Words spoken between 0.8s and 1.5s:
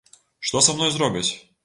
зробяць?